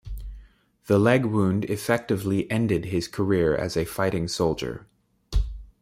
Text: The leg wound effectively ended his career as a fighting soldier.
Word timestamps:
The 0.87 0.97
leg 0.97 1.25
wound 1.25 1.65
effectively 1.65 2.49
ended 2.49 2.85
his 2.85 3.07
career 3.07 3.55
as 3.55 3.77
a 3.77 3.85
fighting 3.85 4.27
soldier. 4.27 4.87